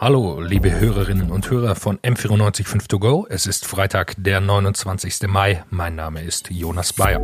[0.00, 3.26] Hallo, liebe Hörerinnen und Hörer von M945 To Go.
[3.28, 5.28] Es ist Freitag, der 29.
[5.28, 5.62] Mai.
[5.68, 7.20] Mein Name ist Jonas Bleier.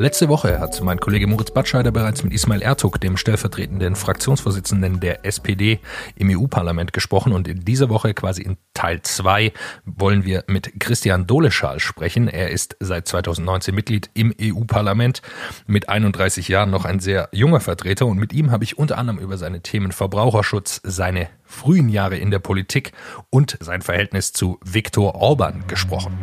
[0.00, 5.26] Letzte Woche hat mein Kollege Moritz Batscheider bereits mit Ismail Ertug, dem stellvertretenden Fraktionsvorsitzenden der
[5.26, 5.78] SPD
[6.16, 9.52] im EU-Parlament gesprochen und in dieser Woche quasi in Teil 2
[9.84, 12.28] wollen wir mit Christian Doleschal sprechen.
[12.28, 15.20] Er ist seit 2019 Mitglied im EU-Parlament,
[15.66, 19.18] mit 31 Jahren noch ein sehr junger Vertreter und mit ihm habe ich unter anderem
[19.18, 22.92] über seine Themen Verbraucherschutz, seine frühen Jahre in der Politik
[23.28, 26.16] und sein Verhältnis zu Viktor Orban gesprochen.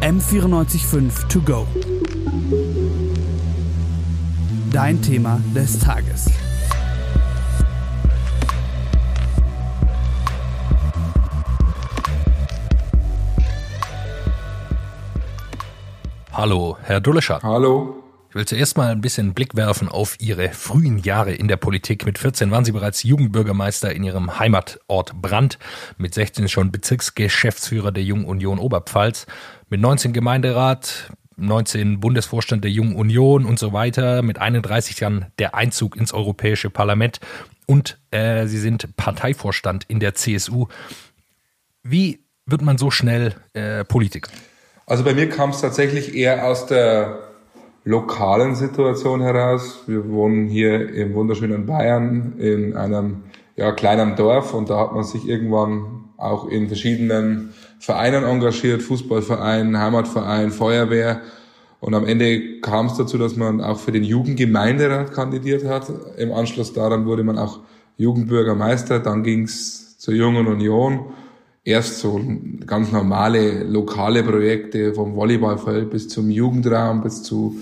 [0.00, 1.66] M945 To Go.
[4.72, 6.30] Dein Thema des Tages.
[16.32, 17.42] Hallo, Herr Dulleschat.
[17.42, 18.09] Hallo.
[18.30, 22.06] Ich will zuerst mal ein bisschen Blick werfen auf Ihre frühen Jahre in der Politik.
[22.06, 25.58] Mit 14 waren Sie bereits Jugendbürgermeister in Ihrem Heimatort Brandt.
[25.98, 29.26] Mit 16 schon Bezirksgeschäftsführer der Jungen Union Oberpfalz.
[29.68, 34.22] Mit 19 Gemeinderat, 19 Bundesvorstand der Jungen Union und so weiter.
[34.22, 37.18] Mit 31 Jahren der Einzug ins Europäische Parlament.
[37.66, 40.68] Und äh, Sie sind Parteivorstand in der CSU.
[41.82, 44.30] Wie wird man so schnell äh, Politiker?
[44.86, 47.29] Also bei mir kam es tatsächlich eher aus der
[47.90, 49.82] lokalen Situation heraus.
[49.86, 53.24] Wir wohnen hier im wunderschönen Bayern in einem
[53.56, 59.78] ja, kleinen Dorf und da hat man sich irgendwann auch in verschiedenen Vereinen engagiert, Fußballverein,
[59.78, 61.20] Heimatverein, Feuerwehr.
[61.80, 65.90] Und am Ende kam es dazu, dass man auch für den Jugendgemeinderat kandidiert hat.
[66.18, 67.60] Im Anschluss daran wurde man auch
[67.96, 69.00] Jugendbürgermeister.
[69.00, 71.06] Dann ging es zur Jungen Union.
[71.64, 72.20] Erst so
[72.66, 77.56] ganz normale lokale Projekte vom Volleyballfeld bis zum Jugendraum, bis zu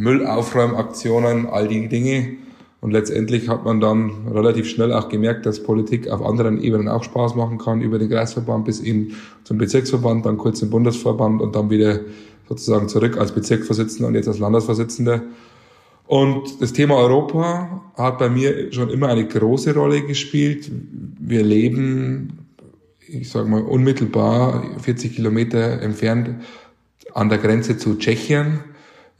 [0.00, 2.36] Müllaufräumaktionen, all die Dinge.
[2.80, 7.04] Und letztendlich hat man dann relativ schnell auch gemerkt, dass Politik auf anderen Ebenen auch
[7.04, 9.12] Spaß machen kann, über den Kreisverband bis hin
[9.44, 12.00] zum Bezirksverband, dann kurz im Bundesverband und dann wieder
[12.48, 15.22] sozusagen zurück als Bezirksvorsitzender und jetzt als Landesvorsitzender.
[16.06, 20.70] Und das Thema Europa hat bei mir schon immer eine große Rolle gespielt.
[21.20, 22.48] Wir leben,
[23.06, 26.30] ich sage mal, unmittelbar 40 Kilometer entfernt
[27.14, 28.60] an der Grenze zu Tschechien.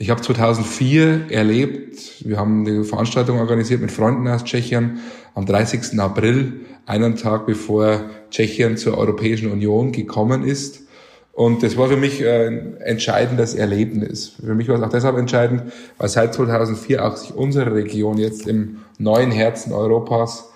[0.03, 5.01] Ich habe 2004 erlebt, wir haben eine Veranstaltung organisiert mit Freunden aus Tschechien
[5.35, 6.01] am 30.
[6.01, 10.85] April, einen Tag bevor Tschechien zur Europäischen Union gekommen ist.
[11.35, 14.37] Und das war für mich ein entscheidendes Erlebnis.
[14.43, 15.65] Für mich war es auch deshalb entscheidend,
[15.99, 20.49] weil seit 2004 auch sich unsere Region jetzt im neuen Herzen Europas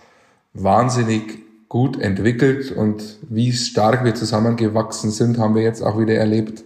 [0.55, 6.65] wahnsinnig gut entwickelt und wie stark wir zusammengewachsen sind, haben wir jetzt auch wieder erlebt,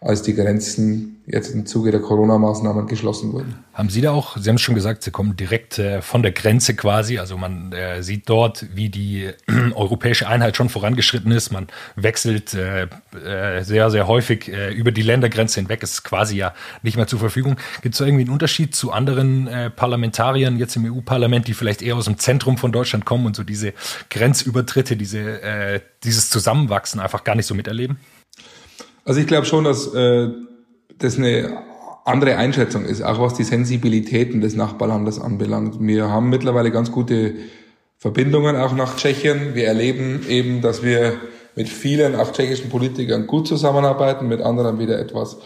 [0.00, 3.56] als die Grenzen jetzt im Zuge der Corona-Maßnahmen geschlossen wurden.
[3.74, 6.32] Haben Sie da auch, Sie haben es schon gesagt, Sie kommen direkt äh, von der
[6.32, 9.34] Grenze quasi, also man äh, sieht dort, wie die äh,
[9.74, 11.66] europäische Einheit schon vorangeschritten ist, man
[11.96, 16.96] wechselt äh, äh, sehr, sehr häufig äh, über die Ländergrenze hinweg, ist quasi ja nicht
[16.96, 17.56] mehr zur Verfügung.
[17.82, 21.96] Gibt es da irgendwie einen Unterschied zu anderen Parlamentariern jetzt im EU-Parlament, die vielleicht eher
[21.96, 23.72] aus dem Zentrum von Deutschland kommen und so diese
[24.10, 27.98] Grenzübertritte, diese, dieses Zusammenwachsen einfach gar nicht so miterleben?
[29.08, 31.62] Also ich glaube schon, dass das eine
[32.04, 35.76] andere Einschätzung ist, auch was die Sensibilitäten des Nachbarlandes anbelangt.
[35.80, 37.36] Wir haben mittlerweile ganz gute
[37.96, 39.54] Verbindungen auch nach Tschechien.
[39.54, 41.14] Wir erleben eben, dass wir
[41.56, 45.38] mit vielen auch tschechischen Politikern gut zusammenarbeiten, mit anderen wieder etwas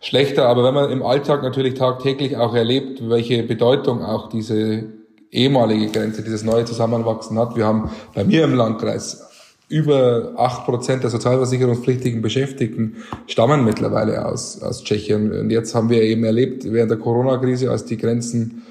[0.00, 0.46] schlechter.
[0.46, 4.84] Aber wenn man im Alltag natürlich tagtäglich auch erlebt, welche Bedeutung auch diese
[5.32, 7.56] ehemalige Grenze, dieses neue Zusammenwachsen hat.
[7.56, 9.29] Wir haben bei mir im Landkreis
[9.70, 12.96] über acht Prozent der sozialversicherungspflichtigen Beschäftigten
[13.28, 15.32] stammen mittlerweile aus, aus Tschechien.
[15.32, 18.62] Und jetzt haben wir eben erlebt, während der Corona-Krise, als die Grenzen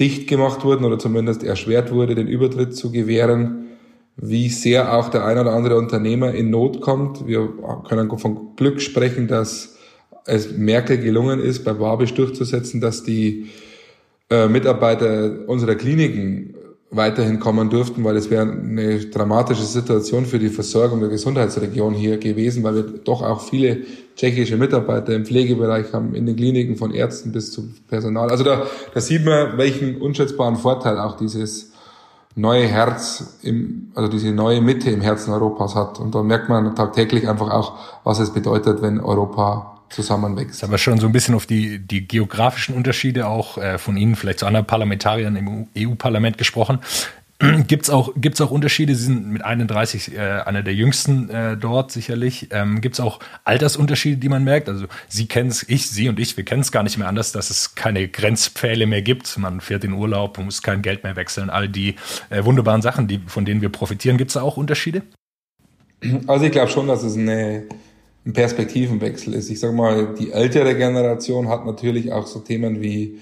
[0.00, 3.68] dicht gemacht wurden oder zumindest erschwert wurde, den Übertritt zu gewähren,
[4.16, 7.28] wie sehr auch der ein oder andere Unternehmer in Not kommt.
[7.28, 7.48] Wir
[7.88, 9.76] können von Glück sprechen, dass
[10.24, 13.46] es Merkel gelungen ist, bei Wabisch durchzusetzen, dass die
[14.30, 16.54] äh, Mitarbeiter unserer Kliniken
[16.90, 22.16] weiterhin kommen durften, weil es wäre eine dramatische Situation für die Versorgung der Gesundheitsregion hier
[22.16, 23.78] gewesen, weil wir doch auch viele
[24.16, 28.30] tschechische Mitarbeiter im Pflegebereich haben, in den Kliniken von Ärzten bis zum Personal.
[28.30, 31.72] Also da, da sieht man, welchen unschätzbaren Vorteil auch dieses
[32.34, 35.98] neue Herz, im, also diese neue Mitte im Herzen Europas hat.
[35.98, 40.68] Und da merkt man tagtäglich einfach auch, was es bedeutet, wenn Europa zusammenwächst.
[40.70, 44.40] Wir schon so ein bisschen auf die, die geografischen Unterschiede auch äh, von Ihnen, vielleicht
[44.40, 46.80] zu anderen Parlamentariern im EU-Parlament gesprochen.
[47.68, 48.96] Gibt es auch, gibt's auch Unterschiede?
[48.96, 52.48] Sie sind mit 31 äh, einer der jüngsten äh, dort sicherlich.
[52.50, 54.68] Ähm, Gibt es auch Altersunterschiede, die man merkt?
[54.68, 57.30] Also Sie kennen es, ich, Sie und ich, wir kennen es gar nicht mehr anders,
[57.30, 59.38] dass es keine Grenzpfähle mehr gibt.
[59.38, 61.48] Man fährt in Urlaub, man muss kein Geld mehr wechseln.
[61.48, 61.94] All die
[62.30, 64.18] äh, wunderbaren Sachen, die, von denen wir profitieren.
[64.18, 65.02] Gibt es da auch Unterschiede?
[66.26, 67.64] Also ich glaube schon, dass es eine,
[68.26, 69.48] ein Perspektivenwechsel ist.
[69.48, 73.20] Ich sage mal, die ältere Generation hat natürlich auch so Themen wie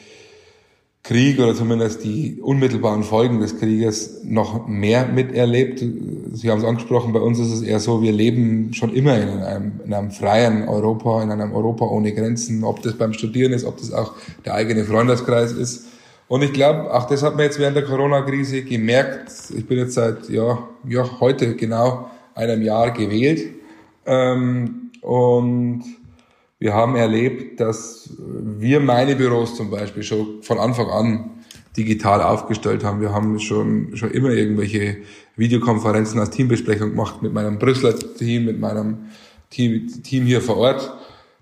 [1.07, 5.79] Krieg oder zumindest die unmittelbaren Folgen des Krieges noch mehr miterlebt.
[6.33, 9.29] Sie haben es angesprochen, bei uns ist es eher so, wir leben schon immer in
[9.29, 13.65] einem, in einem freien Europa, in einem Europa ohne Grenzen, ob das beim Studieren ist,
[13.65, 14.15] ob das auch
[14.45, 15.87] der eigene Freundeskreis ist.
[16.27, 19.31] Und ich glaube, auch das hat man jetzt während der Corona-Krise gemerkt.
[19.57, 20.59] Ich bin jetzt seit, ja,
[20.89, 23.49] ja, heute genau einem Jahr gewählt.
[24.07, 25.85] Ähm, und
[26.59, 31.31] wir haben erlebt, dass wir meine Büros zum Beispiel schon von Anfang an
[31.77, 33.01] digital aufgestellt haben.
[33.03, 34.99] Wir haben schon, schon immer irgendwelche
[35.37, 39.11] Videokonferenzen als Teambesprechung gemacht mit meinem Brüsseler Team, mit meinem
[39.51, 40.97] Team, Team hier vor Ort.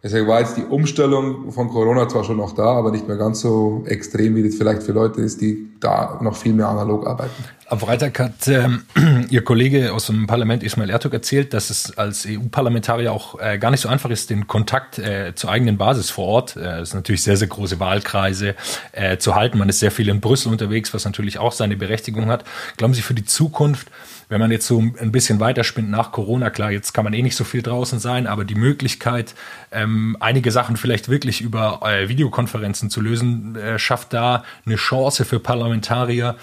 [0.04, 3.40] Deswegen war jetzt die Umstellung von Corona zwar schon noch da, aber nicht mehr ganz
[3.40, 7.32] so extrem, wie das vielleicht für Leute ist, die da noch viel mehr analog arbeiten.
[7.68, 8.82] Am Freitag hat ähm,
[9.30, 13.70] Ihr Kollege aus dem Parlament Ismail Ertug erzählt, dass es als EU-Parlamentarier auch äh, gar
[13.70, 16.98] nicht so einfach ist, den Kontakt äh, zur eigenen Basis vor Ort, äh, es sind
[16.98, 18.56] natürlich sehr, sehr große Wahlkreise,
[18.92, 19.56] äh, zu halten.
[19.56, 22.44] Man ist sehr viel in Brüssel unterwegs, was natürlich auch seine Berechtigung hat.
[22.76, 23.88] Glauben Sie für die Zukunft,
[24.28, 27.36] wenn man jetzt so ein bisschen weiterspinnt nach Corona, klar, jetzt kann man eh nicht
[27.36, 29.34] so viel draußen sein, aber die Möglichkeit,
[29.72, 35.24] ähm, einige Sachen vielleicht wirklich über äh, Videokonferenzen zu lösen, äh, schafft da eine Chance
[35.24, 36.36] für Parlamentarier,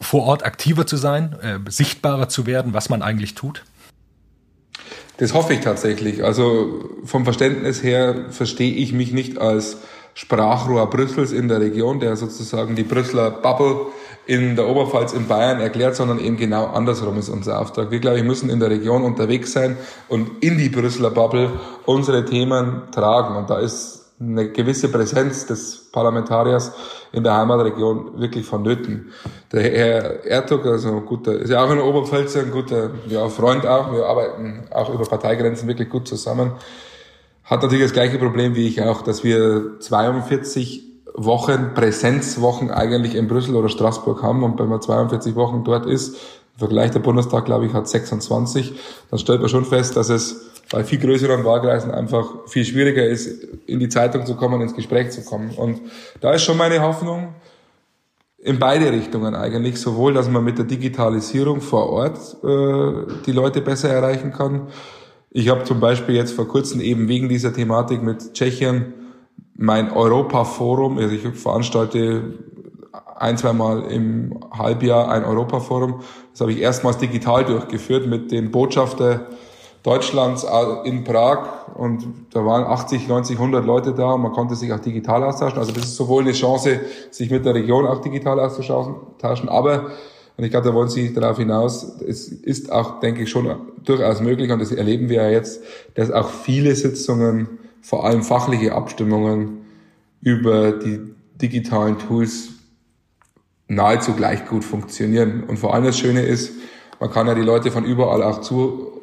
[0.00, 3.64] vor Ort aktiver zu sein, äh, sichtbarer zu werden, was man eigentlich tut?
[5.18, 6.24] Das hoffe ich tatsächlich.
[6.24, 9.78] Also vom Verständnis her verstehe ich mich nicht als
[10.14, 13.86] Sprachrohr Brüssels in der Region, der sozusagen die Brüsseler Bubble
[14.28, 17.90] in der Oberpfalz in Bayern erklärt, sondern eben genau andersrum ist unser Auftrag.
[17.90, 19.78] Wir, glaube ich, müssen in der Region unterwegs sein
[20.08, 21.50] und in die Brüsseler Bubble
[21.86, 23.36] unsere Themen tragen.
[23.36, 26.72] Und da ist eine gewisse Präsenz des Parlamentariers
[27.12, 29.12] in der Heimatregion wirklich vonnöten.
[29.50, 33.64] Der Herr Ertug, also guter, ist ja auch in der Oberpfalz ein guter ja, Freund
[33.64, 33.94] auch.
[33.94, 36.52] Wir arbeiten auch über Parteigrenzen wirklich gut zusammen.
[37.44, 40.87] Hat natürlich das gleiche Problem wie ich auch, dass wir 42
[41.24, 46.14] Wochen, Präsenzwochen eigentlich in Brüssel oder Straßburg haben und wenn man 42 Wochen dort ist,
[46.14, 48.72] im Vergleich der Bundestag, glaube ich, hat 26,
[49.10, 53.44] dann stellt man schon fest, dass es bei viel größeren Wahlkreisen einfach viel schwieriger ist,
[53.66, 55.50] in die Zeitung zu kommen, ins Gespräch zu kommen.
[55.50, 55.80] Und
[56.20, 57.34] da ist schon meine Hoffnung,
[58.38, 63.60] in beide Richtungen eigentlich, sowohl, dass man mit der Digitalisierung vor Ort äh, die Leute
[63.60, 64.68] besser erreichen kann.
[65.30, 68.94] Ich habe zum Beispiel jetzt vor kurzem eben wegen dieser Thematik mit Tschechien
[69.58, 72.38] mein Europa-Forum, also ich veranstalte
[73.16, 76.00] ein, zweimal im Halbjahr ein Europa-Forum.
[76.30, 79.26] Das habe ich erstmals digital durchgeführt mit den Botschafter
[79.82, 80.46] Deutschlands
[80.84, 84.80] in Prag und da waren 80, 90, 100 Leute da und man konnte sich auch
[84.80, 85.58] digital austauschen.
[85.58, 86.80] Also das ist sowohl eine Chance,
[87.10, 89.90] sich mit der Region auch digital auszutauschen, aber
[90.36, 92.00] und ich glaube, da wollen Sie darauf hinaus.
[92.06, 95.60] Es ist auch, denke ich, schon durchaus möglich, und das erleben wir ja jetzt,
[95.94, 99.64] dass auch viele Sitzungen vor allem fachliche Abstimmungen
[100.20, 101.00] über die
[101.40, 102.50] digitalen Tools
[103.68, 105.44] nahezu gleich gut funktionieren.
[105.44, 106.52] Und vor allem das Schöne ist,
[107.00, 109.02] man kann ja die Leute von überall auch zu,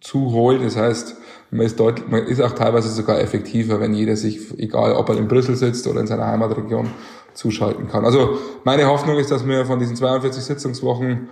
[0.00, 0.62] zuholen.
[0.62, 1.16] Das heißt,
[1.50, 5.16] man ist, deutlich, man ist auch teilweise sogar effektiver, wenn jeder sich, egal ob er
[5.16, 6.90] in Brüssel sitzt oder in seiner Heimatregion,
[7.34, 8.04] zuschalten kann.
[8.04, 11.28] Also meine Hoffnung ist, dass wir von diesen 42 Sitzungswochen,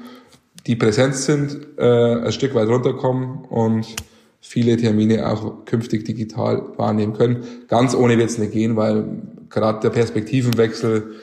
[0.66, 3.86] die präsent sind, äh, ein Stück weit runterkommen und
[4.48, 7.44] viele Termine auch künftig digital wahrnehmen können.
[7.66, 9.04] Ganz ohne wird es nicht gehen, weil
[9.50, 11.16] gerade der Perspektivenwechsel,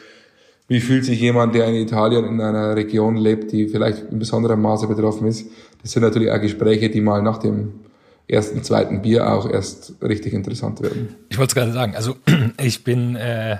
[0.68, 4.62] wie fühlt sich jemand, der in Italien in einer Region lebt, die vielleicht in besonderem
[4.62, 5.48] Maße betroffen ist,
[5.82, 7.72] das sind natürlich auch Gespräche, die mal nach dem
[8.28, 11.16] ersten, zweiten Bier auch erst richtig interessant werden.
[11.30, 12.18] Ich wollte es gerade sagen, also
[12.62, 13.58] ich bin äh,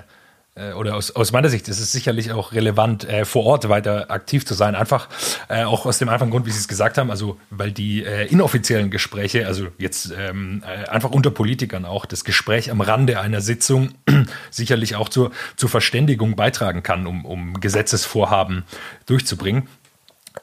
[0.74, 4.46] oder aus, aus meiner Sicht ist es sicherlich auch relevant, äh, vor Ort weiter aktiv
[4.46, 4.76] zu sein.
[4.76, 5.08] Einfach
[5.48, 8.26] äh, auch aus dem einfachen Grund, wie Sie es gesagt haben, also weil die äh,
[8.28, 13.40] inoffiziellen Gespräche, also jetzt ähm, äh, einfach unter Politikern auch, das Gespräch am Rande einer
[13.40, 13.94] Sitzung
[14.50, 18.62] sicherlich auch zur, zur Verständigung beitragen kann, um, um Gesetzesvorhaben
[19.06, 19.68] durchzubringen.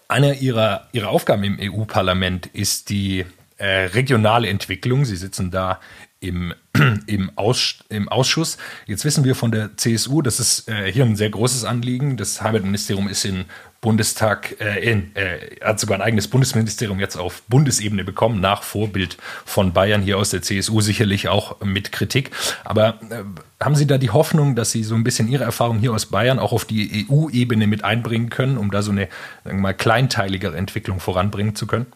[0.10, 3.26] Eine ihrer, ihrer Aufgaben im EU-Parlament ist die
[3.58, 5.06] äh, regionale Entwicklung.
[5.06, 5.80] Sie sitzen da
[6.22, 6.54] im,
[7.08, 8.58] im, Aus, im Ausschuss.
[8.86, 12.16] Jetzt wissen wir von der CSU, das ist äh, hier ein sehr großes Anliegen.
[12.16, 13.46] Das Heimatministerium ist in
[13.82, 19.18] Bundestag, äh, in, äh, hat sogar ein eigenes Bundesministerium jetzt auf Bundesebene bekommen, nach Vorbild
[19.44, 22.30] von Bayern hier aus der CSU, sicherlich auch mit Kritik.
[22.64, 23.24] Aber äh,
[23.64, 26.38] haben Sie da die Hoffnung, dass Sie so ein bisschen Ihre Erfahrung hier aus Bayern
[26.38, 29.10] auch auf die EU-Ebene mit einbringen können, um da so eine
[29.44, 31.88] sagen wir mal, kleinteiligere Entwicklung voranbringen zu können?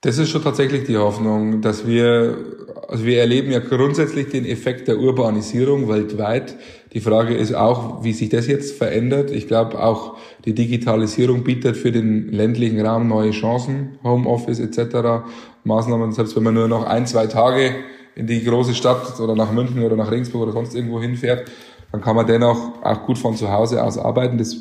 [0.00, 2.38] Das ist schon tatsächlich die Hoffnung, dass wir,
[2.86, 6.54] also wir erleben ja grundsätzlich den Effekt der Urbanisierung weltweit.
[6.92, 9.32] Die Frage ist auch, wie sich das jetzt verändert.
[9.32, 15.26] Ich glaube auch die Digitalisierung bietet für den ländlichen Raum neue Chancen, Homeoffice etc.
[15.64, 17.74] Maßnahmen, selbst wenn man nur noch ein, zwei Tage
[18.14, 21.50] in die große Stadt oder nach München oder nach Regensburg oder sonst irgendwo hinfährt,
[21.90, 24.38] dann kann man dennoch auch gut von zu Hause aus arbeiten.
[24.38, 24.58] Das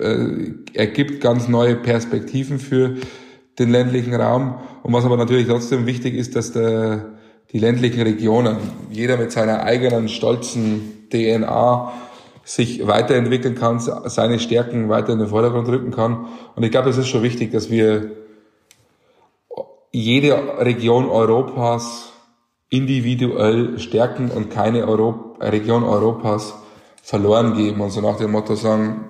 [0.00, 2.96] äh, ergibt ganz neue Perspektiven für
[3.58, 4.54] den ländlichen Raum.
[4.82, 7.18] Und was aber natürlich trotzdem wichtig ist, dass der,
[7.52, 8.56] die ländlichen Regionen,
[8.90, 11.92] jeder mit seiner eigenen stolzen DNA
[12.44, 16.26] sich weiterentwickeln kann, seine Stärken weiter in den Vordergrund rücken kann.
[16.56, 18.12] Und ich glaube, es ist schon wichtig, dass wir
[19.92, 22.12] jede Region Europas
[22.70, 26.54] individuell stärken und keine Europ Region Europas
[27.02, 29.08] verloren geben und so nach dem Motto sagen,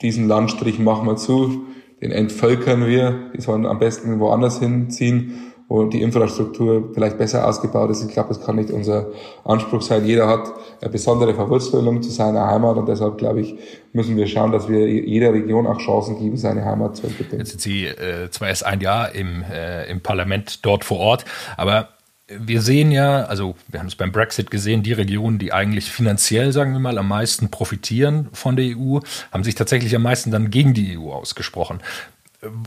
[0.00, 1.64] diesen Landstrich machen wir zu,
[2.04, 7.90] den entvölkern wir, die sollen am besten woanders hinziehen, wo die Infrastruktur vielleicht besser ausgebaut
[7.90, 8.04] ist.
[8.04, 9.06] Ich glaube, das kann nicht unser
[9.44, 10.04] Anspruch sein.
[10.04, 13.56] Jeder hat eine besondere Verwurzelung zu seiner Heimat und deshalb, glaube ich,
[13.94, 17.38] müssen wir schauen, dass wir jeder Region auch Chancen geben, seine Heimat zu entwickeln.
[17.38, 21.24] Jetzt sind Sie äh, zwar erst ein Jahr im, äh, im Parlament dort vor Ort,
[21.56, 21.88] aber
[22.28, 26.52] wir sehen ja, also wir haben es beim Brexit gesehen, die Regionen, die eigentlich finanziell,
[26.52, 29.00] sagen wir mal, am meisten profitieren von der EU,
[29.30, 31.80] haben sich tatsächlich am meisten dann gegen die EU ausgesprochen.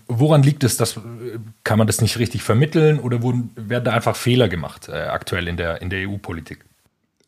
[0.07, 0.77] Woran liegt es?
[0.77, 0.99] Dass,
[1.63, 5.47] kann man das nicht richtig vermitteln oder wurden, werden da einfach Fehler gemacht äh, aktuell
[5.47, 6.59] in der, in der EU-Politik?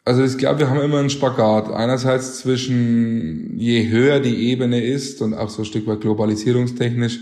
[0.06, 1.72] Also ich glaube, wir haben immer einen Spagat.
[1.72, 7.20] Einerseits zwischen je höher die Ebene ist und auch so ein Stück weit globalisierungstechnisch,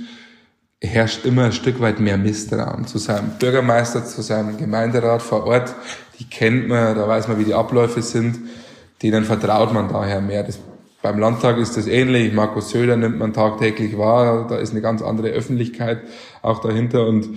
[0.82, 5.74] herrscht immer ein Stück weit mehr Misstrauen zu seinem Bürgermeister, zu seinem Gemeinderat vor Ort.
[6.20, 8.38] Die kennt man, da weiß man, wie die Abläufe sind.
[9.02, 10.44] Denen vertraut man daher mehr.
[10.44, 10.60] Das,
[11.02, 12.34] beim Landtag ist das ähnlich.
[12.34, 14.48] Markus Söder nimmt man tagtäglich wahr.
[14.48, 16.00] Da ist eine ganz andere Öffentlichkeit
[16.42, 17.08] auch dahinter.
[17.08, 17.28] Und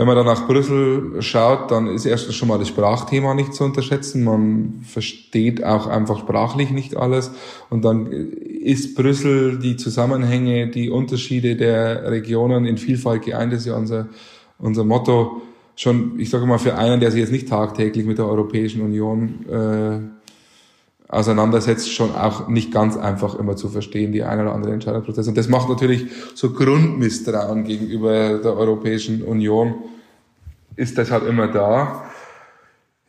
[0.00, 3.64] wenn man dann nach Brüssel schaut, dann ist erstens schon mal das Sprachthema nicht zu
[3.64, 4.24] unterschätzen.
[4.24, 7.32] Man versteht auch einfach sprachlich nicht alles.
[7.68, 13.52] Und dann ist Brüssel die Zusammenhänge, die Unterschiede der Regionen in Vielfalt geeint.
[13.52, 14.08] Das ist ja unser,
[14.58, 15.42] unser Motto.
[15.76, 19.44] Schon, ich sage mal, für einen, der sich jetzt nicht tagtäglich mit der Europäischen Union
[19.50, 19.98] äh,
[21.10, 25.30] auseinandersetzt, schon auch nicht ganz einfach immer zu verstehen, die ein oder andere Entscheidungsprozesse.
[25.30, 29.74] Und das macht natürlich so Grundmisstrauen gegenüber der Europäischen Union,
[30.76, 32.04] ist deshalb immer da.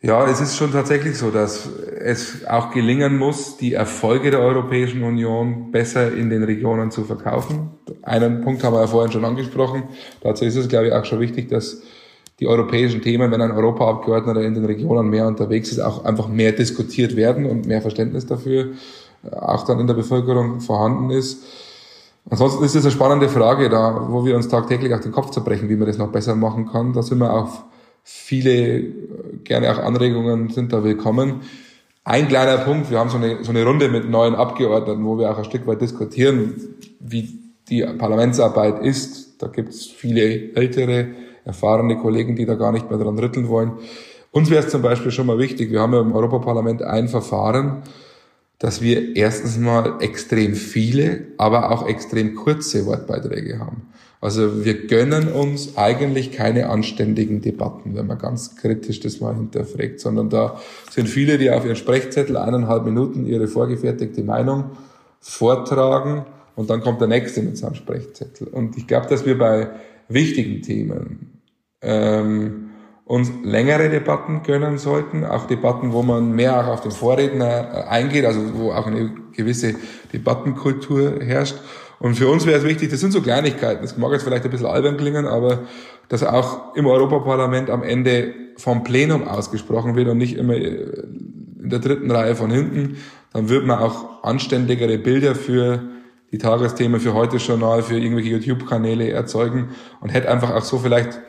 [0.04, 1.68] Ja, es ist schon tatsächlich so, dass
[2.00, 7.70] es auch gelingen muss, die Erfolge der Europäischen Union besser in den Regionen zu verkaufen.
[8.02, 9.84] Einen Punkt haben wir ja vorhin schon angesprochen.
[10.20, 11.82] Dazu ist es, glaube ich, auch schon wichtig, dass
[12.42, 16.50] die europäischen Themen, wenn ein Europaabgeordneter in den Regionen mehr unterwegs ist, auch einfach mehr
[16.50, 18.72] diskutiert werden und mehr Verständnis dafür
[19.22, 21.44] äh, auch dann in der Bevölkerung vorhanden ist.
[22.28, 25.68] Ansonsten ist es eine spannende Frage, da wo wir uns tagtäglich auch den Kopf zerbrechen,
[25.68, 26.92] wie man das noch besser machen kann.
[26.92, 27.62] Da sind wir auch
[28.02, 28.90] viele, äh,
[29.44, 31.42] gerne auch Anregungen sind da willkommen.
[32.02, 35.30] Ein kleiner Punkt, wir haben so eine, so eine Runde mit neuen Abgeordneten, wo wir
[35.30, 36.54] auch ein Stück weit diskutieren,
[36.98, 39.40] wie die Parlamentsarbeit ist.
[39.40, 41.06] Da gibt es viele ältere
[41.44, 43.72] erfahrene Kollegen, die da gar nicht mehr dran rütteln wollen.
[44.30, 47.82] Uns wäre es zum Beispiel schon mal wichtig, wir haben ja im Europaparlament ein Verfahren,
[48.58, 53.88] dass wir erstens mal extrem viele, aber auch extrem kurze Wortbeiträge haben.
[54.20, 59.98] Also wir gönnen uns eigentlich keine anständigen Debatten, wenn man ganz kritisch das mal hinterfragt,
[59.98, 60.60] sondern da
[60.92, 64.76] sind viele, die auf ihren Sprechzettel eineinhalb Minuten ihre vorgefertigte Meinung
[65.18, 68.46] vortragen und dann kommt der nächste mit seinem Sprechzettel.
[68.46, 69.70] Und ich glaube, dass wir bei
[70.08, 71.31] wichtigen Themen
[71.82, 72.70] ähm,
[73.04, 77.88] uns längere Debatten gönnen sollten, auch Debatten, wo man mehr auch auf den Vorredner äh,
[77.88, 79.74] eingeht, also wo auch eine gewisse
[80.12, 81.56] Debattenkultur herrscht.
[81.98, 84.50] Und für uns wäre es wichtig, das sind so Kleinigkeiten, das mag jetzt vielleicht ein
[84.50, 85.60] bisschen albern klingen, aber
[86.08, 91.04] dass auch im Europaparlament am Ende vom Plenum ausgesprochen wird und nicht immer äh,
[91.62, 92.96] in der dritten Reihe von hinten,
[93.32, 95.80] dann wird man auch anständigere Bilder für
[96.32, 99.70] die Tagesthemen, für heute Journal, für irgendwelche YouTube-Kanäle erzeugen
[100.00, 101.20] und hätte einfach auch so vielleicht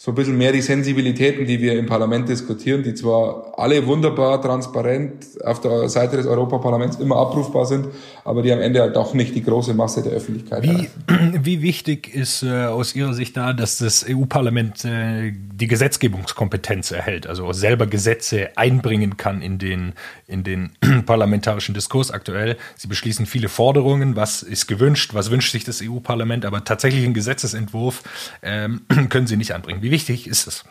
[0.00, 4.40] so ein bisschen mehr die Sensibilitäten, die wir im Parlament diskutieren, die zwar alle wunderbar
[4.40, 7.88] transparent auf der Seite des Europaparlaments immer abrufbar sind,
[8.24, 10.88] aber die am Ende halt doch nicht die große Masse der Öffentlichkeit wie,
[11.42, 17.26] Wie wichtig ist äh, aus Ihrer Sicht da, dass das EU-Parlament äh, die Gesetzgebungskompetenz erhält,
[17.26, 19.94] also selber Gesetze einbringen kann in den,
[20.28, 20.70] in den
[21.06, 22.56] parlamentarischen Diskurs aktuell?
[22.76, 27.14] Sie beschließen viele Forderungen, was ist gewünscht, was wünscht sich das EU-Parlament, aber tatsächlich einen
[27.14, 28.04] Gesetzesentwurf
[28.42, 29.82] ähm, können Sie nicht anbringen.
[29.82, 30.64] Wie wichtig ist es?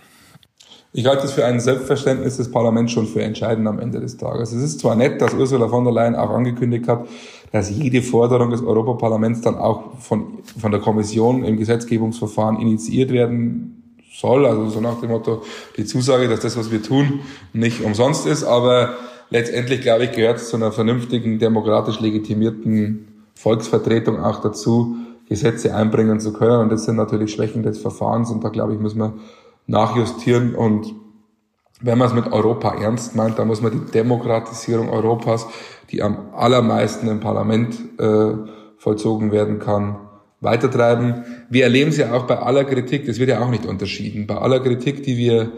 [0.94, 4.52] Ich halte es für ein Selbstverständnis des Parlaments schon für entscheidend am Ende des Tages.
[4.52, 7.08] Es ist zwar nett, dass Ursula von der Leyen auch angekündigt hat,
[7.52, 13.96] dass jede Forderung des Europaparlaments dann auch von, von der Kommission im Gesetzgebungsverfahren initiiert werden
[14.12, 14.46] soll.
[14.46, 15.44] Also so nach dem Motto,
[15.76, 17.20] die Zusage, dass das, was wir tun,
[17.54, 18.44] nicht umsonst ist.
[18.44, 18.96] Aber
[19.30, 24.96] letztendlich, glaube ich, gehört es zu einer vernünftigen, demokratisch legitimierten Volksvertretung auch dazu,
[25.30, 26.62] Gesetze einbringen zu können.
[26.62, 29.20] Und das sind natürlich Schwächen des Verfahrens und da glaube ich, muss man
[29.66, 30.94] nachjustieren und
[31.80, 35.48] wenn man es mit Europa ernst meint, dann muss man die Demokratisierung Europas,
[35.92, 38.34] die am allermeisten im Parlament äh,
[38.78, 39.98] vollzogen werden kann,
[40.42, 41.24] weitertreiben.
[41.50, 44.26] Wir erleben es ja auch bei aller Kritik, das wird ja auch nicht unterschieden.
[44.26, 45.52] Bei aller Kritik, die wir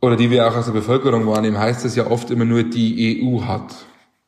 [0.00, 3.20] oder die wir auch aus der Bevölkerung wahrnehmen, heißt es ja oft immer nur, die
[3.20, 3.74] EU hat.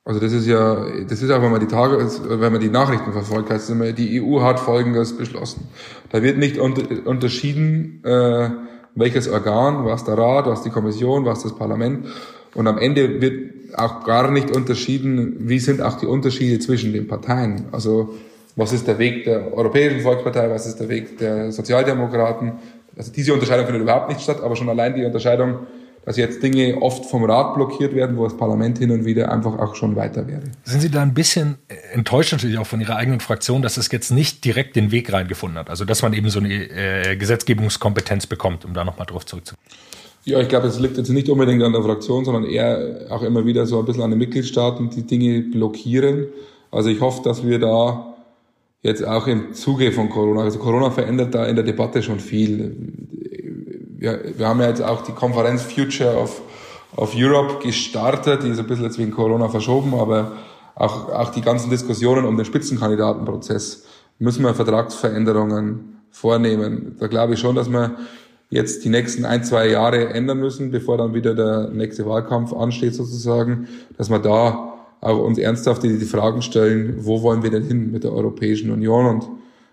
[0.05, 3.13] Also das ist ja, das ist auch, wenn man die Tage, wenn man die Nachrichten
[3.13, 5.69] verfolgt, heißt es immer, die EU hat Folgendes beschlossen.
[6.11, 8.51] Da wird nicht unter, unterschieden, äh,
[8.95, 12.07] welches Organ, was der Rat, was die Kommission, was das Parlament.
[12.55, 17.07] Und am Ende wird auch gar nicht unterschieden, wie sind auch die Unterschiede zwischen den
[17.07, 17.67] Parteien.
[17.71, 18.15] Also
[18.57, 22.53] was ist der Weg der Europäischen Volkspartei, was ist der Weg der Sozialdemokraten.
[22.97, 25.67] Also diese Unterscheidung findet überhaupt nicht statt, aber schon allein die Unterscheidung
[26.05, 29.59] dass jetzt Dinge oft vom Rat blockiert werden, wo das Parlament hin und wieder einfach
[29.59, 30.43] auch schon weiter wäre.
[30.65, 31.59] Sind Sie da ein bisschen
[31.93, 35.59] enttäuscht natürlich auch von Ihrer eigenen Fraktion, dass es jetzt nicht direkt den Weg reingefunden
[35.59, 35.71] hat?
[35.71, 39.63] Also dass man eben so eine äh, Gesetzgebungskompetenz bekommt, um da nochmal drauf zurückzukommen.
[40.25, 43.47] Ja, ich glaube, es liegt jetzt nicht unbedingt an der Fraktion, sondern eher auch immer
[43.47, 46.27] wieder so ein bisschen an den Mitgliedstaaten, die Dinge blockieren.
[46.71, 48.15] Also ich hoffe, dass wir da
[48.83, 52.77] jetzt auch im Zuge von Corona, also Corona verändert da in der Debatte schon viel
[54.01, 56.41] wir, wir haben ja jetzt auch die Konferenz Future of,
[56.97, 60.33] of Europe gestartet, die ist ein bisschen jetzt wegen Corona verschoben, aber
[60.75, 63.85] auch, auch die ganzen Diskussionen um den Spitzenkandidatenprozess
[64.19, 66.97] müssen wir Vertragsveränderungen vornehmen.
[66.99, 67.97] Da glaube ich schon, dass wir
[68.49, 72.95] jetzt die nächsten ein, zwei Jahre ändern müssen, bevor dann wieder der nächste Wahlkampf ansteht
[72.95, 77.65] sozusagen, dass wir da auch uns ernsthaft die, die Fragen stellen, wo wollen wir denn
[77.65, 79.29] hin mit der Europäischen Union und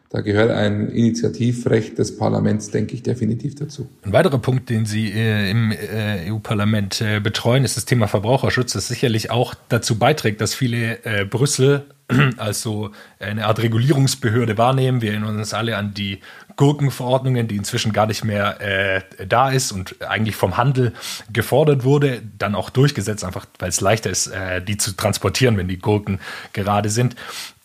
[0.10, 3.90] da gehört ein Initiativrecht des Parlaments, denke ich, definitiv dazu.
[4.04, 8.72] Ein weiterer Punkt, den Sie äh, im äh, EU-Parlament äh, betreuen, ist das Thema Verbraucherschutz,
[8.74, 11.86] das sicherlich auch dazu beiträgt, dass viele äh, Brüssel
[12.38, 15.02] als so eine Art Regulierungsbehörde wahrnehmen.
[15.02, 16.20] Wir erinnern uns alle an die
[16.56, 20.94] Gurkenverordnungen, die inzwischen gar nicht mehr äh, da ist und eigentlich vom Handel
[21.32, 25.68] gefordert wurde, dann auch durchgesetzt, einfach weil es leichter ist, äh, die zu transportieren, wenn
[25.68, 26.20] die Gurken
[26.54, 27.16] gerade sind.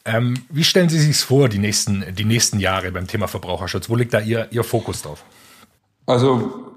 [0.05, 3.89] Ähm, wie stellen Sie sich vor, die nächsten, die nächsten Jahre beim Thema Verbraucherschutz?
[3.89, 5.25] Wo liegt da Ihr, Ihr Fokus drauf?
[6.07, 6.73] Also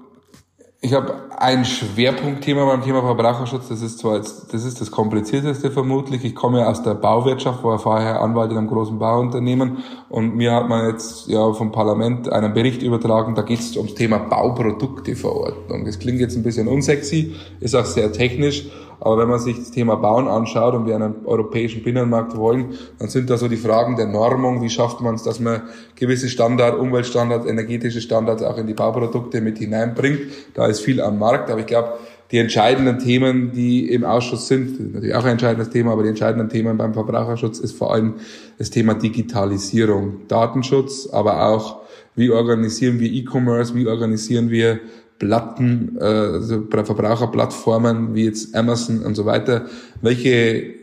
[0.80, 3.68] ich habe ein Schwerpunktthema beim Thema Verbraucherschutz.
[3.68, 6.24] Das ist zwar jetzt, das ist das komplizierteste vermutlich.
[6.24, 10.52] Ich komme ja aus der Bauwirtschaft, war vorher Anwalt in einem großen Bauunternehmen und mir
[10.52, 13.34] hat man jetzt ja vom Parlament einen Bericht übertragen.
[13.34, 15.84] Da geht es ums Thema Bauprodukteverordnung.
[15.86, 18.66] Das klingt jetzt ein bisschen unsexy, ist auch sehr technisch.
[19.00, 23.08] Aber wenn man sich das Thema Bauen anschaut und wir einen europäischen Binnenmarkt wollen, dann
[23.08, 24.62] sind da so die Fragen der Normung.
[24.62, 25.62] Wie schafft man es, dass man
[25.94, 30.20] gewisse Standards, Umweltstandards, energetische Standards auch in die Bauprodukte mit hineinbringt?
[30.54, 31.50] Da ist viel am Markt.
[31.50, 31.94] Aber ich glaube,
[32.32, 36.48] die entscheidenden Themen, die im Ausschuss sind, natürlich auch ein entscheidendes Thema, aber die entscheidenden
[36.48, 38.14] Themen beim Verbraucherschutz ist vor allem
[38.58, 41.82] das Thema Digitalisierung, Datenschutz, aber auch
[42.16, 44.80] wie organisieren wir E-Commerce, wie organisieren wir
[45.18, 49.66] Platten, also Verbraucherplattformen wie jetzt Amazon und so weiter,
[50.02, 50.74] welche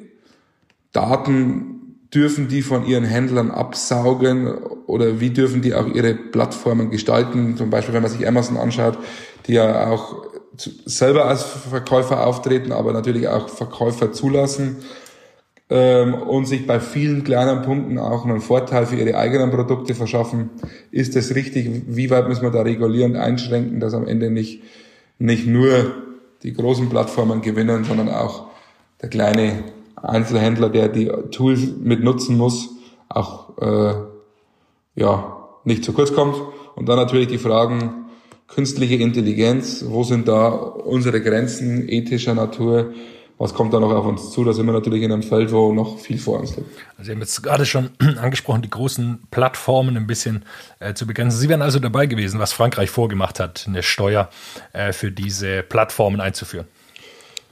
[0.91, 1.73] Daten
[2.13, 4.47] dürfen die von ihren Händlern absaugen
[4.85, 7.57] oder wie dürfen die auch ihre Plattformen gestalten?
[7.57, 8.97] Zum Beispiel, wenn man sich Amazon anschaut,
[9.47, 10.27] die ja auch
[10.85, 14.77] selber als Verkäufer auftreten, aber natürlich auch Verkäufer zulassen
[15.73, 20.51] ähm, und sich bei vielen kleinen Punkten auch einen Vorteil für ihre eigenen Produkte verschaffen.
[20.91, 21.67] Ist das richtig?
[21.87, 24.61] Wie weit müssen wir da regulierend einschränken, dass am Ende nicht,
[25.17, 25.91] nicht nur
[26.43, 28.49] die großen Plattformen gewinnen, sondern auch
[29.01, 29.63] der kleine
[29.95, 32.69] Einzelhändler, der die Tools mit nutzen muss,
[33.09, 33.95] auch äh,
[34.93, 36.35] ja nicht zu kurz kommt.
[36.75, 38.05] Und dann natürlich die Fragen
[38.47, 42.93] künstliche Intelligenz, wo sind da unsere Grenzen ethischer Natur?
[43.37, 44.43] Was kommt da noch auf uns zu?
[44.43, 46.69] Da sind wir natürlich in einem Feld, wo noch viel vor uns liegt.
[46.97, 47.89] Also Sie haben jetzt gerade schon
[48.21, 50.45] angesprochen, die großen Plattformen ein bisschen
[50.79, 51.39] äh, zu begrenzen.
[51.39, 54.29] Sie wären also dabei gewesen, was Frankreich vorgemacht hat, eine Steuer
[54.71, 56.67] äh, für diese Plattformen einzuführen.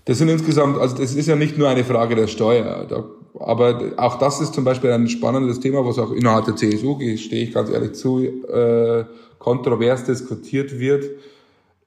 [0.06, 3.04] Das sind insgesamt, also das ist ja nicht nur eine Frage der Steuer, da,
[3.40, 7.44] aber auch das ist zum Beispiel ein spannendes Thema, was auch innerhalb der CSU, stehe
[7.44, 9.06] ich ganz ehrlich zu, äh,
[9.38, 11.06] kontrovers diskutiert wird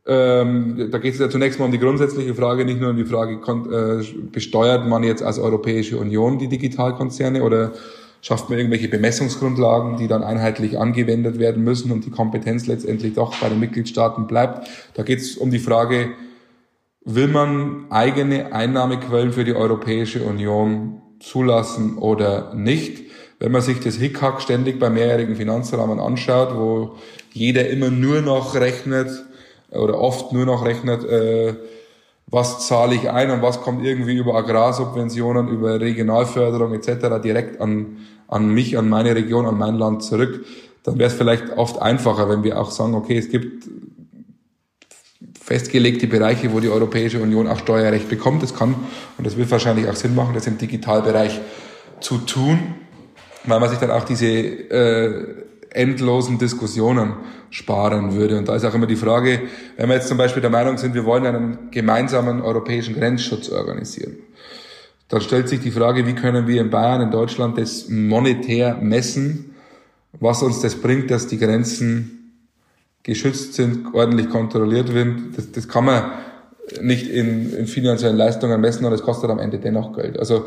[0.06, 3.06] ähm, da geht es ja zunächst mal um die grundsätzliche Frage, nicht nur um die
[3.06, 7.72] Frage, äh, besteuert man jetzt als Europäische Union die Digitalkonzerne oder
[8.20, 13.34] schafft man irgendwelche Bemessungsgrundlagen, die dann einheitlich angewendet werden müssen und die Kompetenz letztendlich doch
[13.40, 14.68] bei den Mitgliedstaaten bleibt.
[14.94, 16.10] Da geht es um die Frage,
[17.04, 23.02] will man eigene Einnahmequellen für die Europäische Union zulassen oder nicht?
[23.38, 26.96] Wenn man sich das Hickhack ständig beim mehrjährigen Finanzrahmen anschaut, wo
[27.32, 29.08] jeder immer nur noch rechnet,
[29.74, 31.54] oder oft nur noch rechnet, äh,
[32.26, 37.22] was zahle ich ein und was kommt irgendwie über Agrarsubventionen, über Regionalförderung etc.
[37.22, 40.44] direkt an, an mich, an meine Region, an mein Land zurück,
[40.82, 43.68] dann wäre es vielleicht oft einfacher, wenn wir auch sagen, okay, es gibt
[45.40, 48.42] festgelegte Bereiche, wo die Europäische Union auch Steuerrecht bekommt.
[48.42, 48.74] Das kann,
[49.18, 51.40] und das wird wahrscheinlich auch Sinn machen, das im Digitalbereich
[52.00, 52.58] zu tun,
[53.44, 57.14] weil man sich dann auch diese äh, endlosen Diskussionen
[57.50, 58.38] sparen würde.
[58.38, 59.42] Und da ist auch immer die Frage,
[59.76, 64.16] wenn wir jetzt zum Beispiel der Meinung sind, wir wollen einen gemeinsamen europäischen Grenzschutz organisieren,
[65.08, 69.54] dann stellt sich die Frage, wie können wir in Bayern, in Deutschland das monetär messen,
[70.18, 72.42] was uns das bringt, dass die Grenzen
[73.02, 75.32] geschützt sind, ordentlich kontrolliert werden.
[75.36, 76.12] Das, das kann man
[76.80, 80.18] nicht in, in finanziellen Leistungen messen und es kostet am Ende dennoch Geld.
[80.18, 80.46] Also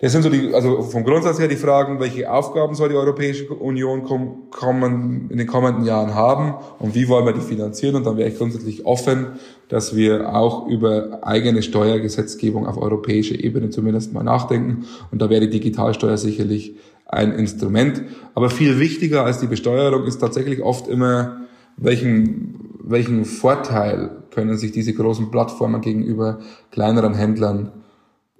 [0.00, 3.48] das sind so die, also vom Grundsatz her die Fragen, welche Aufgaben soll die Europäische
[3.52, 7.96] Union kommen, in den kommenden Jahren haben und wie wollen wir die finanzieren?
[7.96, 13.70] Und dann wäre ich grundsätzlich offen, dass wir auch über eigene Steuergesetzgebung auf europäischer Ebene
[13.70, 14.86] zumindest mal nachdenken.
[15.10, 18.02] Und da wäre die Digitalsteuer sicherlich ein Instrument.
[18.34, 21.42] Aber viel wichtiger als die Besteuerung ist tatsächlich oft immer,
[21.76, 26.38] welchen, welchen Vorteil können sich diese großen Plattformen gegenüber
[26.70, 27.72] kleineren Händlern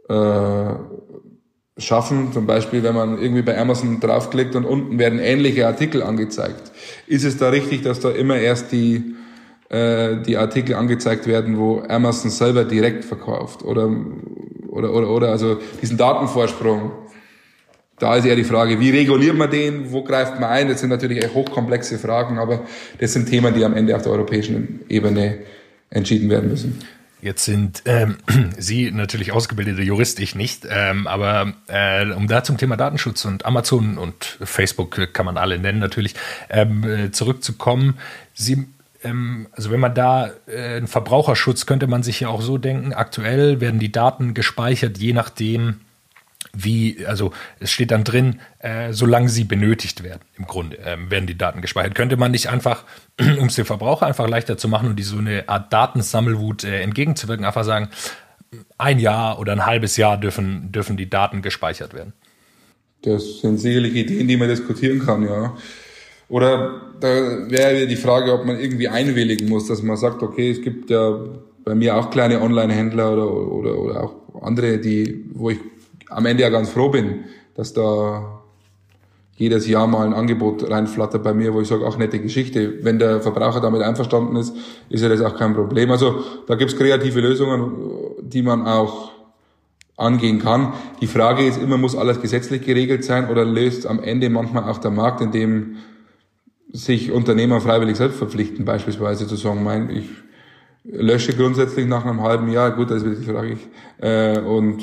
[0.08, 0.74] äh,
[1.78, 2.32] schaffen.
[2.32, 6.72] Zum Beispiel, wenn man irgendwie bei Amazon draufklickt und unten werden ähnliche Artikel angezeigt.
[7.06, 9.14] Ist es da richtig, dass da immer erst die,
[9.70, 13.62] äh, die Artikel angezeigt werden, wo Amazon selber direkt verkauft?
[13.62, 13.88] Oder,
[14.68, 16.92] oder, oder, oder, also diesen Datenvorsprung.
[17.98, 19.90] Da ist eher die Frage, wie reguliert man den?
[19.90, 20.68] Wo greift man ein?
[20.68, 22.60] Das sind natürlich hochkomplexe Fragen, aber
[23.00, 25.38] das sind Themen, die am Ende auf der europäischen Ebene
[25.90, 26.78] entschieden werden müssen.
[27.20, 28.18] Jetzt sind ähm,
[28.58, 33.44] Sie natürlich ausgebildete Jurist, ich nicht, ähm, aber äh, um da zum Thema Datenschutz und
[33.44, 36.14] Amazon und Facebook kann man alle nennen natürlich
[36.48, 37.98] ähm, äh, zurückzukommen.
[38.34, 38.66] Sie
[39.02, 42.92] ähm, also wenn man da äh, einen Verbraucherschutz könnte man sich ja auch so denken,
[42.92, 45.80] aktuell werden die Daten gespeichert, je nachdem,
[46.52, 51.26] wie, also es steht dann drin, äh, solange sie benötigt werden, im Grunde ähm, werden
[51.26, 51.94] die Daten gespeichert.
[51.94, 52.84] Könnte man nicht einfach,
[53.20, 56.80] um es dem Verbraucher einfach leichter zu machen und die so eine Art Datensammelwut äh,
[56.80, 57.90] entgegenzuwirken, einfach sagen,
[58.78, 62.12] ein Jahr oder ein halbes Jahr dürfen, dürfen die Daten gespeichert werden?
[63.02, 65.56] Das sind sicherlich Ideen, die man diskutieren kann, ja.
[66.28, 67.08] Oder da
[67.48, 71.18] wäre die Frage, ob man irgendwie einwilligen muss, dass man sagt, okay, es gibt ja
[71.64, 75.58] bei mir auch kleine Online-Händler oder, oder, oder auch andere, die, wo ich
[76.08, 78.42] am Ende ja ganz froh bin, dass da
[79.38, 82.84] jedes Jahr mal ein Angebot reinflattert bei mir, wo ich sage, ach nette Geschichte.
[82.84, 84.54] Wenn der Verbraucher damit einverstanden ist,
[84.90, 85.90] ist ja das auch kein Problem.
[85.92, 87.72] Also da gibt's kreative Lösungen,
[88.20, 89.12] die man auch
[89.96, 90.72] angehen kann.
[91.00, 94.78] Die Frage ist immer, muss alles gesetzlich geregelt sein oder löst am Ende manchmal auch
[94.78, 95.76] der Markt, in dem
[96.70, 100.08] sich Unternehmer freiwillig selbst verpflichten, beispielsweise zu sagen, mein, ich
[100.84, 103.56] lösche grundsätzlich nach einem halben Jahr, gut, das ist die Frage,
[103.98, 104.82] äh, und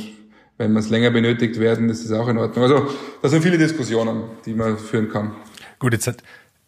[0.58, 2.64] wenn man es länger benötigt werden, ist das auch in Ordnung.
[2.64, 2.88] Also
[3.22, 5.36] das sind viele Diskussionen, die man führen kann.
[5.80, 6.24] Gut, jetzt hat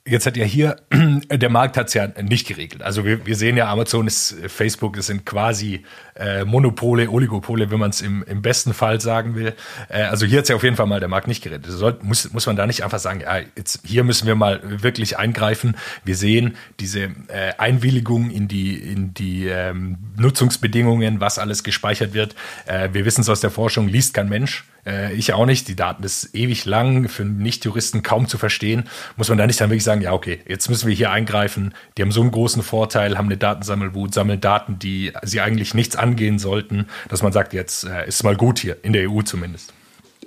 [0.08, 0.78] Jetzt hat ja hier,
[1.32, 2.82] der Markt hat es ja nicht geregelt.
[2.82, 5.84] Also wir, wir sehen ja, Amazon ist, Facebook, das sind quasi
[6.15, 9.54] äh, Monopole, Oligopole, wenn man es im, im besten Fall sagen will.
[9.89, 11.65] Äh, also hier hat es ja auf jeden Fall mal der Markt nicht geregelt.
[11.67, 15.17] Soll, muss, muss man da nicht einfach sagen, ja, jetzt hier müssen wir mal wirklich
[15.17, 15.76] eingreifen.
[16.04, 22.36] Wir sehen diese äh, Einwilligung in die, in die ähm, Nutzungsbedingungen, was alles gespeichert wird.
[22.65, 24.63] Äh, wir wissen es aus der Forschung, liest kein Mensch.
[24.88, 25.67] Äh, ich auch nicht.
[25.67, 28.86] Die Daten ist ewig lang, für Nichtjuristen kaum zu verstehen.
[29.17, 31.73] Muss man da nicht dann wirklich sagen, ja, okay, jetzt müssen wir hier eingreifen.
[31.97, 35.95] Die haben so einen großen Vorteil, haben eine Datensammelwut, sammeln Daten, die sie eigentlich nichts
[35.95, 39.73] angehen sollten, dass man sagt, jetzt äh, ist mal gut hier, in der EU zumindest.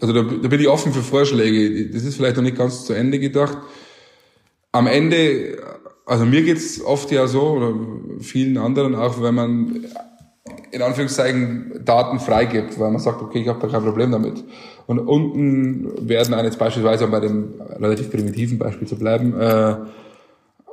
[0.01, 1.90] Also da, da bin ich offen für Vorschläge.
[1.90, 3.57] Das ist vielleicht noch nicht ganz zu Ende gedacht.
[4.73, 5.59] Am Ende,
[6.07, 7.75] also mir geht's oft ja so, oder
[8.20, 9.87] vielen anderen auch, wenn man
[10.70, 14.44] in Anführungszeichen Daten freigibt, weil man sagt, okay, ich habe da kein Problem damit.
[14.87, 19.76] Und unten werden dann jetzt beispielsweise, um bei dem relativ primitiven Beispiel zu bleiben, äh,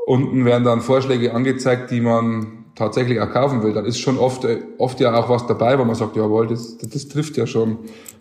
[0.05, 4.45] unten werden dann Vorschläge angezeigt, die man tatsächlich auch kaufen will, dann ist schon oft,
[4.45, 7.47] äh, oft ja auch was dabei, wo man sagt, jawohl, das, das, das trifft ja
[7.47, 7.79] schon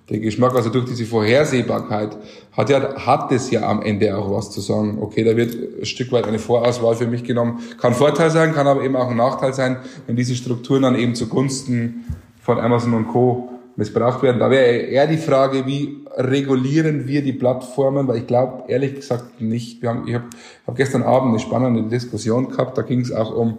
[0.08, 0.54] den Geschmack.
[0.54, 2.16] Also durch diese Vorhersehbarkeit
[2.52, 4.98] hat ja, hat es ja am Ende auch was zu sagen.
[5.00, 7.60] Okay, da wird ein Stück weit eine Vorauswahl für mich genommen.
[7.80, 11.14] Kann Vorteil sein, kann aber eben auch ein Nachteil sein, wenn diese Strukturen dann eben
[11.14, 12.04] zugunsten
[12.40, 13.50] von Amazon und Co.
[13.76, 14.38] missbraucht werden.
[14.38, 19.42] Da wäre eher die Frage, wie regulieren wir die Plattformen, weil ich glaube, ehrlich gesagt
[19.42, 19.82] nicht.
[19.82, 20.26] Wir haben, ich habe
[20.66, 23.58] hab gestern Abend eine spannende Diskussion gehabt, da ging es auch um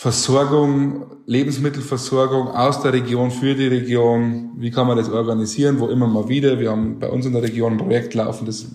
[0.00, 4.50] Versorgung, Lebensmittelversorgung aus der Region für die Region.
[4.56, 5.80] Wie kann man das organisieren?
[5.80, 6.60] Wo immer mal wieder.
[6.60, 8.66] Wir haben bei uns in der Region ein Projekt laufen, das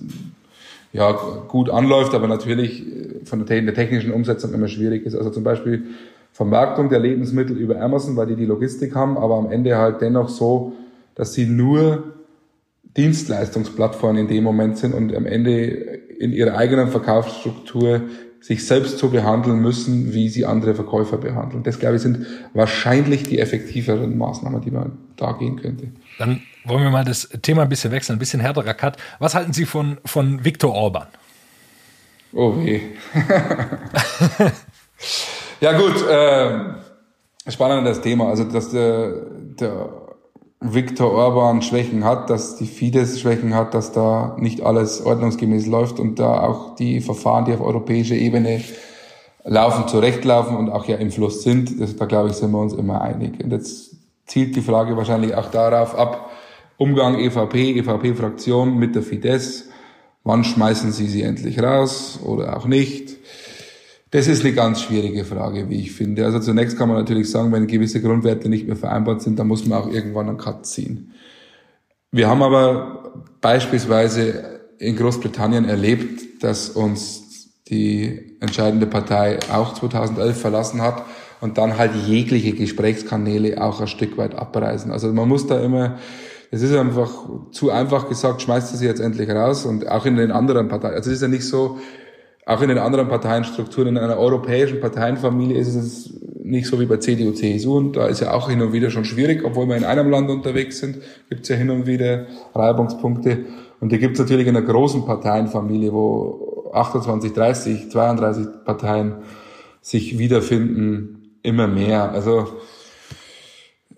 [0.91, 1.13] ja
[1.47, 5.15] gut anläuft, aber natürlich äh, von der technischen Umsetzung immer schwierig ist.
[5.15, 5.85] Also zum Beispiel
[6.33, 10.27] Vermarktung der Lebensmittel über Amazon, weil die die Logistik haben, aber am Ende halt dennoch
[10.27, 10.73] so,
[11.15, 12.03] dass sie nur
[12.97, 15.67] Dienstleistungsplattformen in dem Moment sind und am Ende
[16.19, 18.01] in ihrer eigenen Verkaufsstruktur
[18.43, 21.63] sich selbst so behandeln müssen, wie sie andere Verkäufer behandeln.
[21.63, 25.87] Das, glaube ich, sind wahrscheinlich die effektiveren Maßnahmen, die man da gehen könnte.
[26.19, 28.97] Dann wollen wir mal das Thema ein bisschen wechseln, ein bisschen härterer Cut.
[29.19, 31.07] Was halten Sie von, von Viktor Orban?
[32.33, 32.81] Oh weh.
[35.61, 38.27] ja gut, äh, spannendes Thema.
[38.27, 39.21] Also, dass der,
[39.57, 40.02] der
[40.63, 45.99] Viktor Orban Schwächen hat, dass die Fidesz Schwächen hat, dass da nicht alles ordnungsgemäß läuft
[45.99, 48.61] und da auch die Verfahren, die auf europäischer Ebene
[49.43, 51.81] laufen, zurechtlaufen und auch ja im Fluss sind.
[51.81, 53.43] Das, da glaube ich, sind wir uns immer einig.
[53.43, 53.95] Und jetzt
[54.25, 56.31] zielt die Frage wahrscheinlich auch darauf ab,
[56.77, 59.69] Umgang EVP, EVP-Fraktion mit der Fidesz.
[60.23, 63.17] Wann schmeißen Sie sie endlich raus oder auch nicht?
[64.13, 66.23] Das ist eine ganz schwierige Frage, wie ich finde.
[66.23, 69.65] Also zunächst kann man natürlich sagen, wenn gewisse Grundwerte nicht mehr vereinbart sind, dann muss
[69.65, 71.13] man auch irgendwann einen Cut ziehen.
[72.11, 80.83] Wir haben aber beispielsweise in Großbritannien erlebt, dass uns die entscheidende Partei auch 2011 verlassen
[80.83, 81.03] hat
[81.41, 84.91] und dann halt jegliche Gesprächskanäle auch ein Stück weit abreißen.
[84.91, 85.97] Also man muss da immer,
[86.51, 87.11] es ist einfach
[87.49, 90.93] zu einfach gesagt, schmeißt sie jetzt endlich raus und auch in den anderen Parteien.
[90.93, 91.79] Also es ist ja nicht so,
[92.45, 96.97] auch in den anderen Parteienstrukturen, in einer europäischen Parteienfamilie ist es nicht so wie bei
[96.97, 99.85] CDU, CSU und da ist ja auch hin und wieder schon schwierig, obwohl wir in
[99.85, 100.97] einem Land unterwegs sind,
[101.29, 103.45] gibt es ja hin und wieder Reibungspunkte.
[103.79, 109.15] Und die gibt es natürlich in einer großen Parteienfamilie, wo 28, 30, 32 Parteien
[109.81, 112.11] sich wiederfinden, immer mehr.
[112.11, 112.47] Also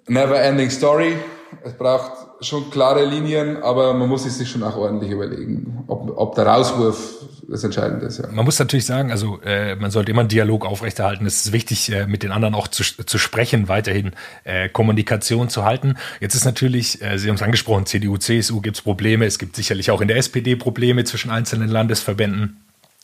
[0.08, 1.16] never ending story.
[1.64, 6.36] Es braucht schon klare Linien, aber man muss sich schon auch ordentlich überlegen, ob, ob
[6.36, 8.20] der Rauswurf das Entscheidende ist.
[8.20, 8.28] Ja.
[8.28, 11.26] Man muss natürlich sagen, also äh, man sollte immer einen Dialog aufrechterhalten.
[11.26, 14.12] Es ist wichtig, äh, mit den anderen auch zu, zu sprechen, weiterhin
[14.44, 15.96] äh, Kommunikation zu halten.
[16.20, 19.26] Jetzt ist natürlich, äh, Sie haben es angesprochen, CDU, CSU gibt es Probleme.
[19.26, 22.58] Es gibt sicherlich auch in der SPD Probleme zwischen einzelnen Landesverbänden.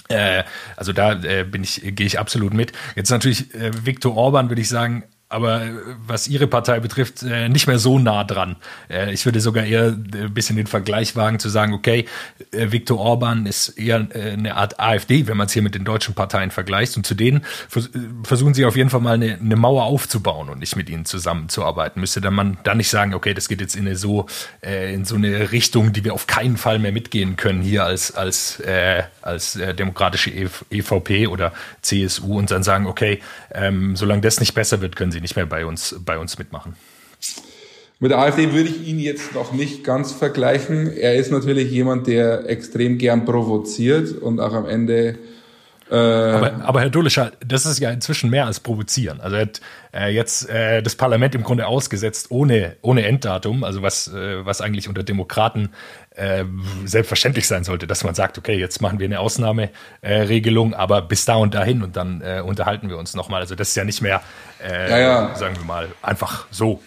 [0.09, 0.43] Äh,
[0.75, 2.73] also da äh, bin ich, gehe ich absolut mit.
[2.95, 5.71] Jetzt natürlich äh, Viktor Orban, würde ich sagen, aber äh,
[6.05, 8.57] was Ihre Partei betrifft, äh, nicht mehr so nah dran.
[8.89, 12.05] Äh, ich würde sogar eher ein bisschen den Vergleich wagen zu sagen, okay,
[12.51, 16.51] Viktor Orban ist eher eine Art AfD, wenn man es hier mit den deutschen Parteien
[16.51, 16.97] vergleicht.
[16.97, 17.43] Und zu denen
[18.23, 21.99] versuchen Sie auf jeden Fall mal eine, eine Mauer aufzubauen und nicht mit ihnen zusammenzuarbeiten.
[21.99, 24.25] Müsste dann man dann nicht sagen, okay, das geht jetzt in eine so
[24.61, 28.61] in so eine Richtung, die wir auf keinen Fall mehr mitgehen können hier als als
[29.21, 33.21] als demokratische EVP e oder CSU und dann sagen, okay,
[33.53, 36.75] ähm, solange das nicht besser wird, können Sie nicht mehr bei uns, bei uns mitmachen.
[37.99, 40.91] Mit der AfD würde ich ihn jetzt noch nicht ganz vergleichen.
[40.91, 45.19] Er ist natürlich jemand, der extrem gern provoziert und auch am Ende
[45.95, 49.19] aber, aber Herr Dulischer, das ist ja inzwischen mehr als provozieren.
[49.19, 49.61] Also er hat
[49.93, 54.61] äh, jetzt äh, das Parlament im Grunde ausgesetzt ohne, ohne Enddatum, also was, äh, was
[54.61, 55.69] eigentlich unter Demokraten
[56.15, 56.45] äh,
[56.85, 61.35] selbstverständlich sein sollte, dass man sagt, okay, jetzt machen wir eine Ausnahmeregelung, aber bis da
[61.35, 63.41] und dahin und dann äh, unterhalten wir uns nochmal.
[63.41, 64.21] Also das ist ja nicht mehr,
[64.65, 65.35] äh, ja, ja.
[65.35, 66.81] sagen wir mal, einfach so.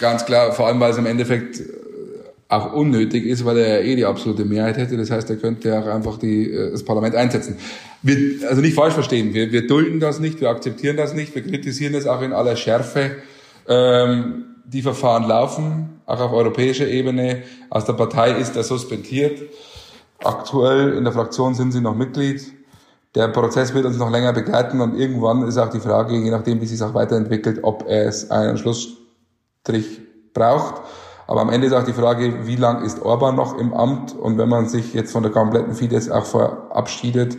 [0.00, 1.60] Ganz klar, vor allem weil es im Endeffekt
[2.50, 4.96] auch unnötig ist, weil er ja eh die absolute Mehrheit hätte.
[4.96, 7.56] Das heißt, er könnte auch einfach die, äh, das Parlament einsetzen.
[8.02, 11.42] Wir, also nicht falsch verstehen, wir, wir dulden das nicht, wir akzeptieren das nicht, wir
[11.42, 13.12] kritisieren das auch in aller Schärfe.
[13.68, 17.42] Ähm, die Verfahren laufen, auch auf europäischer Ebene.
[17.70, 19.42] Aus der Partei ist er suspendiert.
[20.22, 22.52] Aktuell in der Fraktion sind sie noch Mitglied.
[23.14, 26.60] Der Prozess wird uns noch länger begleiten und irgendwann ist auch die Frage, je nachdem,
[26.60, 30.00] wie sich es auch weiterentwickelt, ob es einen Schlussstrich
[30.32, 30.82] braucht.
[31.30, 34.16] Aber am Ende ist auch die Frage, wie lang ist Orban noch im Amt?
[34.16, 37.38] Und wenn man sich jetzt von der kompletten Fidesz auch verabschiedet,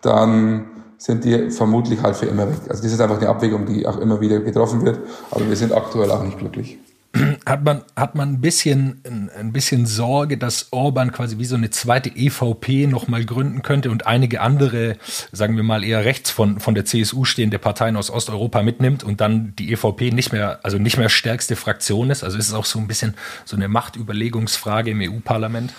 [0.00, 0.64] dann
[0.96, 2.60] sind die vermutlich halt für immer weg.
[2.70, 5.74] Also das ist einfach eine Abwägung, die auch immer wieder getroffen wird, aber wir sind
[5.74, 6.78] aktuell auch nicht glücklich
[7.46, 9.00] hat man, hat man ein bisschen,
[9.38, 14.06] ein bisschen Sorge, dass Orban quasi wie so eine zweite EVP nochmal gründen könnte und
[14.06, 14.96] einige andere,
[15.32, 19.20] sagen wir mal eher rechts von, von der CSU stehende Parteien aus Osteuropa mitnimmt und
[19.20, 22.24] dann die EVP nicht mehr, also nicht mehr stärkste Fraktion ist?
[22.24, 25.72] Also ist es auch so ein bisschen so eine Machtüberlegungsfrage im EU-Parlament?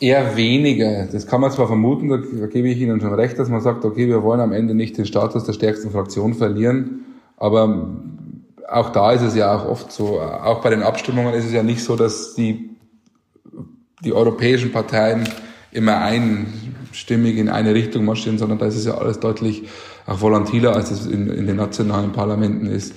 [0.00, 1.06] Eher weniger.
[1.06, 3.84] Das kann man zwar vermuten, da, da gebe ich Ihnen schon recht, dass man sagt,
[3.84, 7.04] okay, wir wollen am Ende nicht den Status der stärksten Fraktion verlieren,
[7.36, 7.88] aber
[8.74, 11.62] auch da ist es ja auch oft so, auch bei den Abstimmungen ist es ja
[11.62, 12.70] nicht so, dass die,
[14.04, 15.28] die europäischen Parteien
[15.72, 19.64] immer einstimmig in eine Richtung marschieren, sondern da ist es ja alles deutlich
[20.06, 22.94] auch volatiler, als es in, in den nationalen Parlamenten ist.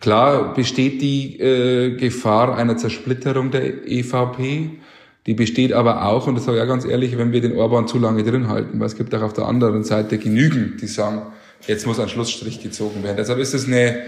[0.00, 4.70] Klar besteht die äh, Gefahr einer Zersplitterung der EVP.
[5.26, 7.88] Die besteht aber auch, und das sage ich auch ganz ehrlich, wenn wir den Orban
[7.88, 11.22] zu lange drin halten, weil es gibt auch auf der anderen Seite genügend, die sagen,
[11.66, 13.16] jetzt muss ein Schlussstrich gezogen werden.
[13.16, 14.04] Deshalb ist es eine,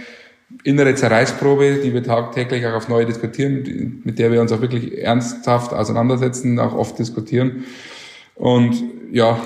[0.64, 4.98] innere Zerreißprobe, die wir tagtäglich auch auf neue diskutieren, mit der wir uns auch wirklich
[4.98, 7.64] ernsthaft auseinandersetzen, auch oft diskutieren.
[8.34, 8.82] Und
[9.12, 9.40] ja,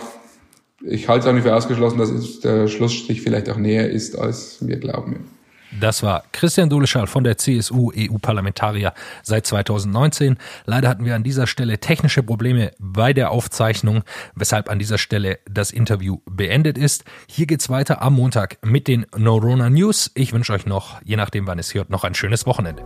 [0.83, 4.67] ich halte es auch nicht für ausgeschlossen, dass der Schlussstrich vielleicht auch näher ist, als
[4.67, 5.34] wir glauben.
[5.81, 10.37] Das war Christian Duleschal von der CSU, EU-Parlamentarier seit 2019.
[10.67, 14.03] Leider hatten wir an dieser Stelle technische Probleme bei der Aufzeichnung,
[14.35, 17.05] weshalb an dieser Stelle das Interview beendet ist.
[17.29, 20.11] Hier geht's weiter am Montag mit den Neurona News.
[20.15, 22.85] Ich wünsche euch noch, je nachdem wann es hört, noch ein schönes Wochenende.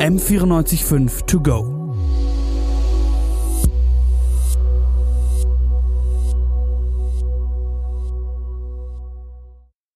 [0.00, 1.80] M945 to go.